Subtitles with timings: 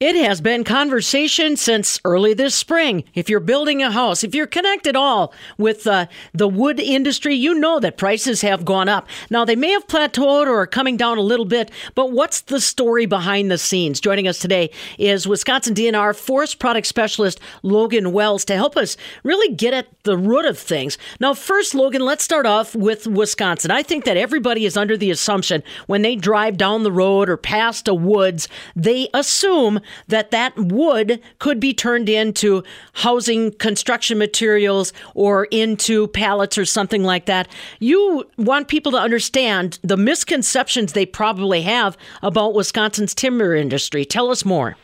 [0.00, 3.04] It has been conversation since early this spring.
[3.14, 7.52] If you're building a house, if you're connected all with uh, the wood industry, you
[7.52, 9.06] know that prices have gone up.
[9.28, 12.62] Now, they may have plateaued or are coming down a little bit, but what's the
[12.62, 14.00] story behind the scenes?
[14.00, 19.54] Joining us today is Wisconsin DNR Forest Product Specialist Logan Wells to help us really
[19.54, 20.96] get at the root of things.
[21.20, 23.70] Now, first, Logan, let's start off with Wisconsin.
[23.70, 27.36] I think that everybody is under the assumption when they drive down the road or
[27.36, 32.62] past a woods, they assume that that wood could be turned into
[32.94, 37.48] housing construction materials or into pallets or something like that.
[37.78, 44.04] You want people to understand the misconceptions they probably have about Wisconsin's timber industry.
[44.04, 44.76] Tell us more.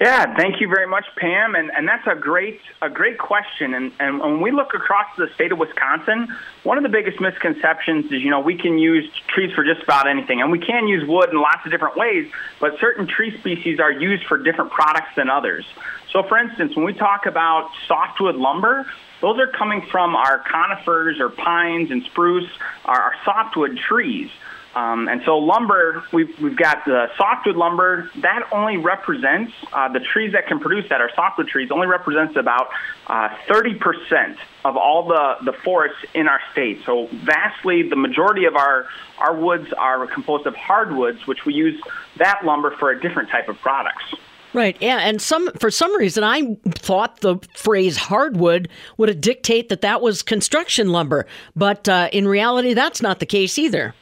[0.00, 1.54] Yeah, thank you very much, Pam.
[1.54, 3.74] And, and that's a great a great question.
[3.74, 8.06] And, and when we look across the state of Wisconsin, one of the biggest misconceptions
[8.06, 10.40] is, you know, we can use trees for just about anything.
[10.40, 12.28] And we can use wood in lots of different ways,
[12.60, 15.64] but certain tree species are used for different products than others.
[16.10, 18.86] So, for instance, when we talk about softwood lumber,
[19.20, 22.50] those are coming from our conifers or pines and spruce,
[22.84, 24.28] our, our softwood trees.
[24.74, 30.00] Um, and so lumber, we've, we've got the softwood lumber that only represents uh, the
[30.00, 32.70] trees that can produce that are softwood trees only represents about
[33.06, 36.80] uh, 30% of all the, the forests in our state.
[36.84, 38.86] So vastly, the majority of our,
[39.18, 41.80] our woods are composed of hardwoods, which we use
[42.16, 44.14] that lumber for a different type of products.
[44.54, 44.76] Right.
[44.80, 50.00] Yeah, and some for some reason I thought the phrase hardwood would dictate that that
[50.00, 53.94] was construction lumber, but uh, in reality that's not the case either.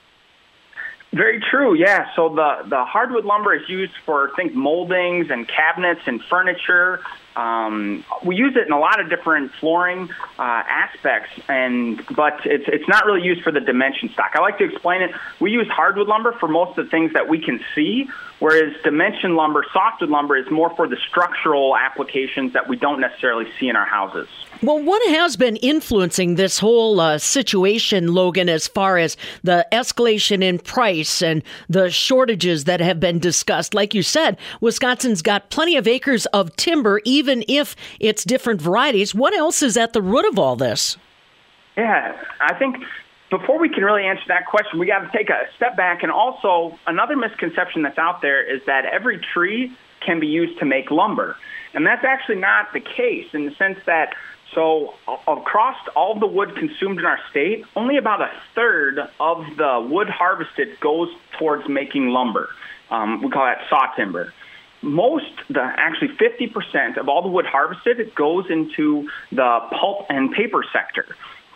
[1.13, 1.75] Very true.
[1.75, 2.07] Yeah.
[2.17, 7.01] So the the hardwood lumber is used for think moldings and cabinets and furniture.
[7.37, 12.65] Um, we use it in a lot of different flooring uh, aspects, and but it's
[12.67, 14.33] it's not really used for the dimension stock.
[14.35, 15.11] I like to explain it.
[15.41, 18.09] We use hardwood lumber for most of the things that we can see,
[18.39, 23.47] whereas dimension lumber, softwood lumber, is more for the structural applications that we don't necessarily
[23.59, 24.29] see in our houses.
[24.63, 30.41] Well, what has been influencing this whole uh, situation, Logan, as far as the escalation
[30.41, 33.75] in price and the shortages that have been discussed?
[33.75, 39.15] Like you said, Wisconsin's got plenty of acres of timber, even if it's different varieties.
[39.15, 40.97] What else is at the root of all this?
[41.77, 42.77] Yeah, I think
[43.31, 46.03] before we can really answer that question, we got to take a step back.
[46.03, 50.67] And also, another misconception that's out there is that every tree can be used to
[50.67, 51.37] make lumber.
[51.75, 54.15] And that's actually not the case in the sense that
[54.55, 54.95] so
[55.27, 60.11] across all the wood consumed in our state, only about a third of the wood
[60.11, 62.51] harvested goes towards making lumber.
[62.91, 64.33] Um, we call that saw timber.
[64.83, 70.33] Most, the actually 50% of all the wood harvested, it goes into the pulp and
[70.33, 71.07] paper sector.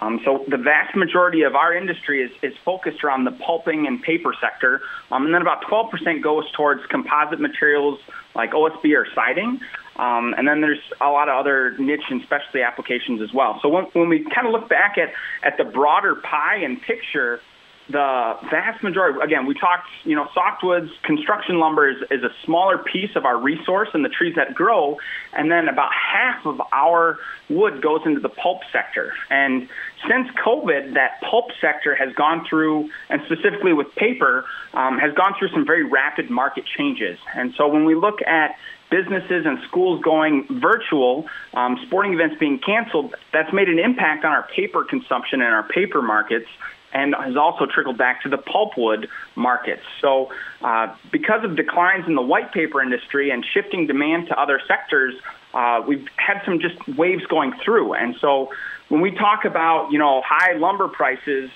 [0.00, 4.02] Um, so the vast majority of our industry is, is focused around the pulping and
[4.02, 7.98] paper sector, um, and then about 12% goes towards composite materials
[8.34, 9.60] like OSB or siding.
[9.96, 13.58] Um, and then there's a lot of other niche and specialty applications as well.
[13.62, 15.12] So when, when we kind of look back at,
[15.42, 17.40] at the broader pie and picture,
[17.88, 22.78] the vast majority, again, we talked, you know, softwoods, construction lumber is, is a smaller
[22.78, 24.98] piece of our resource and the trees that grow.
[25.32, 29.12] And then about half of our wood goes into the pulp sector.
[29.30, 29.68] And
[30.08, 35.34] since COVID, that pulp sector has gone through, and specifically with paper, um, has gone
[35.38, 37.18] through some very rapid market changes.
[37.34, 38.56] And so when we look at
[38.90, 44.32] businesses and schools going virtual, um, sporting events being canceled, that's made an impact on
[44.32, 46.48] our paper consumption and our paper markets
[46.92, 49.82] and has also trickled back to the pulpwood markets.
[50.00, 50.30] So,
[50.62, 55.14] uh, because of declines in the white paper industry and shifting demand to other sectors,
[55.54, 57.94] uh, we've had some just waves going through.
[57.94, 58.50] And so,
[58.88, 61.50] when we talk about you know high lumber prices,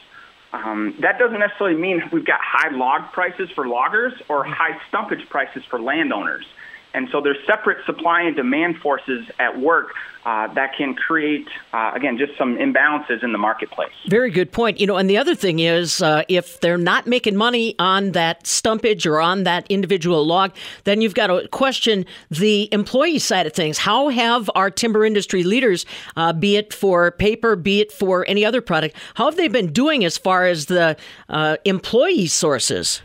[0.52, 5.28] um, that doesn't necessarily mean we've got high log prices for loggers or high stumpage
[5.28, 6.44] prices for landowners.
[6.94, 9.92] And so there's separate supply and demand forces at work
[10.24, 13.92] uh, that can create, uh, again, just some imbalances in the marketplace.
[14.08, 14.78] Very good point.
[14.78, 18.44] You know, and the other thing is uh, if they're not making money on that
[18.44, 20.52] stumpage or on that individual log,
[20.84, 23.78] then you've got to question the employee side of things.
[23.78, 28.44] How have our timber industry leaders, uh, be it for paper, be it for any
[28.44, 30.96] other product, how have they been doing as far as the
[31.30, 33.00] uh, employee sources?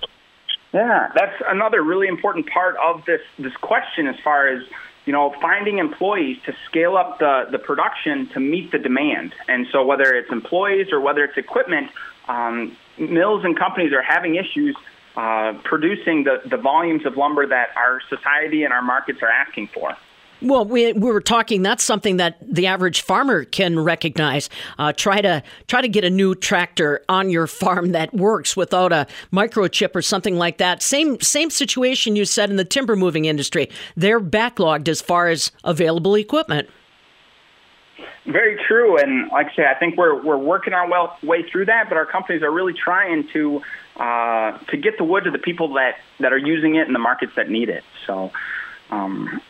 [0.76, 4.62] Yeah, that's another really important part of this this question as far as
[5.06, 9.34] you know finding employees to scale up the the production to meet the demand.
[9.48, 11.92] And so whether it's employees or whether it's equipment,
[12.28, 14.76] um, mills and companies are having issues
[15.16, 19.70] uh, producing the, the volumes of lumber that our society and our markets are asking
[19.74, 19.96] for.
[20.42, 21.62] Well, we, we were talking.
[21.62, 24.50] That's something that the average farmer can recognize.
[24.78, 28.92] Uh, try to try to get a new tractor on your farm that works without
[28.92, 30.84] a microchip or something like that.
[30.84, 33.70] Same same situation you said in the timber moving industry.
[33.96, 36.70] They're backlogged as far as available equipment.
[38.26, 41.66] Very true, and like I say, I think we're we're working our well, way through
[41.66, 41.88] that.
[41.88, 43.62] But our companies are really trying to
[43.96, 47.00] uh, to get the wood to the people that that are using it in the
[47.00, 47.84] markets that need it.
[48.06, 48.32] So.
[48.92, 49.42] Um,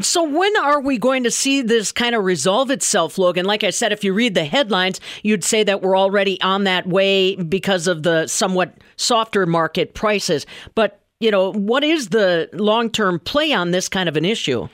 [0.00, 3.46] so when are we going to see this kind of resolve itself, Logan?
[3.46, 6.86] Like I said, if you read the headlines, you'd say that we're already on that
[6.86, 10.46] way because of the somewhat softer market prices.
[10.74, 14.68] But, you know, what is the long-term play on this kind of an issue?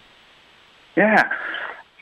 [0.97, 1.31] Yeah.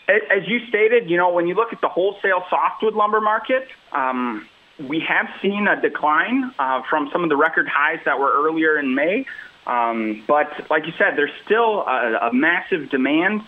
[0.08, 4.46] As you stated, you know, when you look at the wholesale softwood lumber market, um,
[4.88, 8.78] we have seen a decline uh, from some of the record highs that were earlier
[8.78, 9.26] in May.
[9.66, 13.42] Um, but like you said, there's still a, a massive demand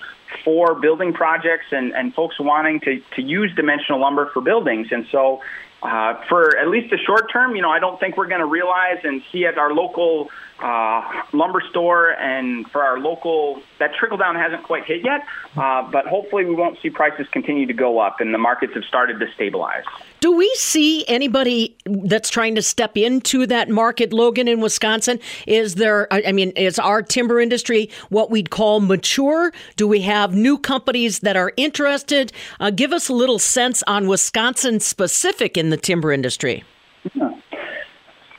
[0.45, 4.89] for building projects and, and folks wanting to, to use dimensional lumber for buildings.
[4.91, 5.43] And so
[5.83, 8.47] uh, for at least the short term, you know, I don't think we're going to
[8.47, 14.17] realize and see at our local uh, lumber store and for our local, that trickle
[14.17, 15.23] down hasn't quite hit yet,
[15.56, 18.85] uh, but hopefully we won't see prices continue to go up and the markets have
[18.85, 19.85] started to stabilize.
[20.21, 25.21] Do we see anybody that's trying to step into that market, Logan, in Wisconsin?
[25.47, 29.53] Is there, I mean, is our timber industry what we'd call mature?
[29.77, 32.33] Do we have new companies that are interested?
[32.61, 36.65] Uh, give us a little sense on Wisconsin specific in the timber industry.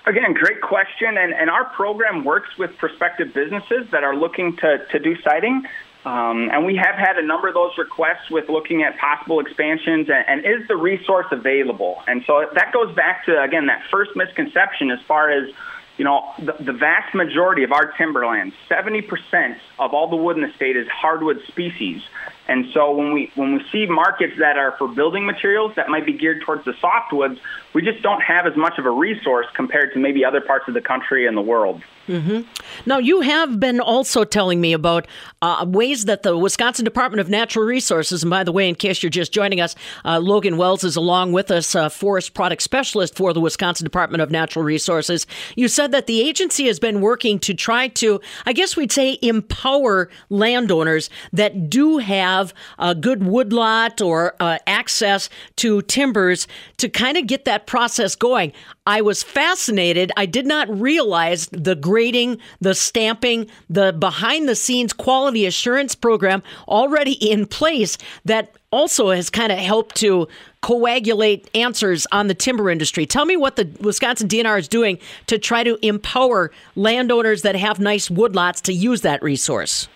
[0.07, 1.17] Again, great question.
[1.17, 5.65] And, and our program works with prospective businesses that are looking to, to do siding.
[6.05, 10.07] Um, and we have had a number of those requests with looking at possible expansions
[10.07, 12.03] and, and, is the resource available?
[12.05, 15.49] And so that goes back to, again, that first misconception as far as,
[15.97, 20.43] you know, the, the vast majority of our timberlands, 70% of all the wood in
[20.43, 22.03] the state is hardwood species.
[22.47, 26.05] And so when we when we see markets that are for building materials that might
[26.05, 27.39] be geared towards the softwoods,
[27.73, 30.73] we just don't have as much of a resource compared to maybe other parts of
[30.73, 31.81] the country and the world.
[32.07, 32.41] Mm-hmm.
[32.85, 35.07] Now, you have been also telling me about
[35.41, 39.01] uh, ways that the Wisconsin Department of Natural Resources, and by the way, in case
[39.01, 43.15] you're just joining us, uh, Logan Wells is along with us, uh, forest product specialist
[43.15, 45.25] for the Wisconsin Department of Natural Resources.
[45.55, 49.17] You said that the agency has been working to try to, I guess we'd say,
[49.23, 52.34] empower landowners that do have
[52.79, 56.47] a good woodlot or uh, access to timbers
[56.77, 58.51] to kind of get that process going.
[58.87, 60.11] I was fascinated.
[60.15, 66.43] I did not realize the grading, the stamping, the behind the scenes quality assurance program
[66.67, 70.27] already in place that also has kind of helped to
[70.61, 73.05] coagulate answers on the timber industry.
[73.05, 77.79] Tell me what the Wisconsin DNR is doing to try to empower landowners that have
[77.79, 79.87] nice woodlots to use that resource.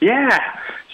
[0.00, 0.38] Yeah.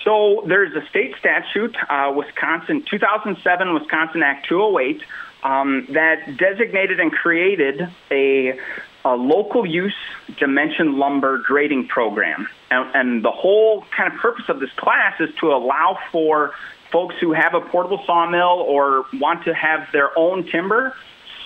[0.05, 5.02] So there's a state statute, uh, Wisconsin 2007 Wisconsin Act 208
[5.43, 8.58] um, that designated and created a,
[9.05, 9.97] a, local use
[10.38, 12.49] dimension lumber grading program.
[12.70, 16.52] And, and the whole kind of purpose of this class is to allow for
[16.91, 20.94] folks who have a portable sawmill or want to have their own timber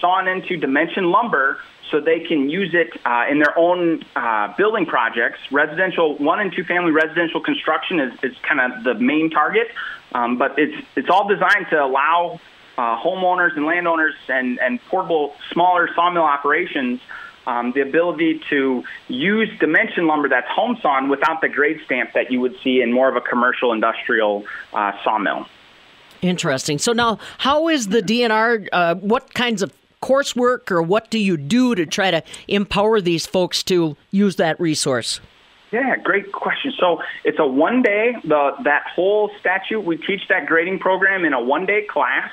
[0.00, 1.58] sawn into dimension lumber
[1.90, 5.38] so they can use it uh, in their own uh, building projects.
[5.50, 9.68] Residential, one and two family residential construction is, is kind of the main target,
[10.12, 12.40] um, but it's it's all designed to allow
[12.76, 17.00] uh, homeowners and landowners and, and portable smaller sawmill operations
[17.46, 22.30] um, the ability to use dimension lumber that's home sawn without the grade stamp that
[22.30, 25.46] you would see in more of a commercial industrial uh, sawmill.
[26.22, 26.78] Interesting.
[26.78, 28.68] So now, how is the DNR?
[28.72, 29.72] Uh, what kinds of
[30.04, 34.60] coursework or what do you do to try to empower these folks to use that
[34.60, 35.20] resource?
[35.72, 36.72] Yeah, great question.
[36.78, 41.32] So it's a one day, the, that whole statute, we teach that grading program in
[41.32, 42.30] a one day class.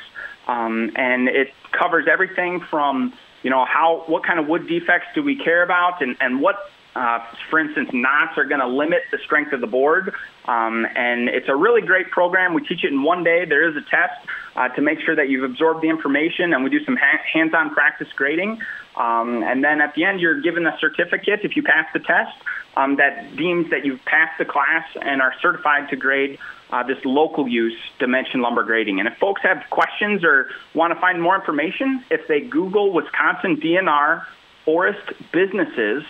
[0.47, 3.13] Um, and it covers everything from
[3.43, 6.71] you know how what kind of wood defects do we care about and and what
[6.95, 7.19] uh,
[7.49, 10.13] for instance knots are going to limit the strength of the board
[10.45, 12.53] um, and it's a really great program.
[12.53, 13.45] We teach it in one day.
[13.45, 16.69] There is a test uh, to make sure that you've absorbed the information and we
[16.69, 18.59] do some ha- hands-on practice grading.
[18.95, 22.35] Um, and then at the end you're given a certificate if you pass the test
[22.75, 26.39] um, that deems that you've passed the class and are certified to grade
[26.71, 28.99] uh, this local use dimension lumber grading.
[28.99, 33.57] And if folks have questions or want to find more information, if they Google Wisconsin
[33.57, 34.25] DNR
[34.63, 36.03] forest businesses,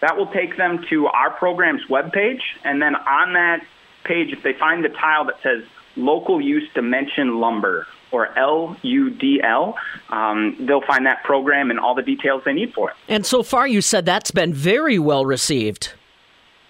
[0.00, 2.42] that will take them to our program's webpage.
[2.64, 3.64] And then on that
[4.04, 5.64] page, if they find the tile that says
[5.96, 9.76] local use dimension lumber, or L-U-D-L.
[10.10, 12.96] Um, they'll find that program and all the details they need for it.
[13.08, 15.92] And so far, you said that's been very well received.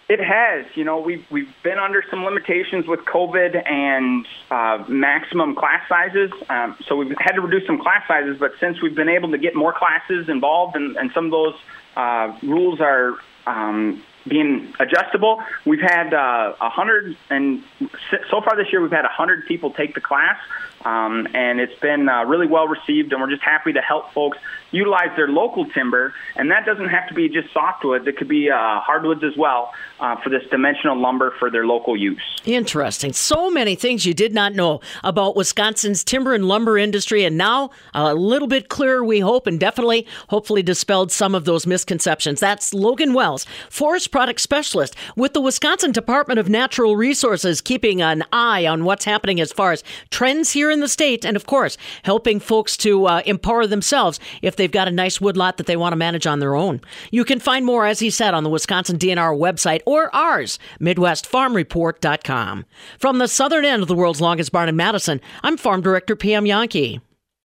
[0.08, 0.64] It has.
[0.74, 6.32] You know, we've we've been under some limitations with COVID and uh, maximum class sizes.
[6.48, 8.38] Um, so we've had to reduce some class sizes.
[8.38, 11.54] But since we've been able to get more classes involved, and, and some of those
[11.98, 13.14] uh, rules are
[13.46, 17.62] um, being adjustable, we've had uh, a uh, hundred and
[18.30, 20.38] so far this year we've had a hundred people take the class.
[20.84, 24.38] Um, and it's been uh, really well received, and we're just happy to help folks
[24.70, 26.14] utilize their local timber.
[26.36, 29.72] And that doesn't have to be just softwoods; it could be uh, hardwoods as well
[29.98, 32.22] uh, for this dimensional lumber for their local use.
[32.44, 33.12] Interesting.
[33.12, 37.70] So many things you did not know about Wisconsin's timber and lumber industry, and now
[37.92, 42.38] a little bit clearer, we hope, and definitely, hopefully, dispelled some of those misconceptions.
[42.38, 48.24] That's Logan Wells, forest product specialist with the Wisconsin Department of Natural Resources, keeping an
[48.32, 51.78] eye on what's happening as far as trends here in the state, and of course,
[52.02, 55.92] helping folks to uh, empower themselves if they've got a nice woodlot that they want
[55.92, 56.80] to manage on their own.
[57.12, 62.66] You can find more, as he said, on the Wisconsin DNR website or ours, MidwestFarmReport.com.
[62.98, 66.44] From the southern end of the world's longest barn in Madison, I'm Farm Director Pam
[66.44, 67.00] Jahnke.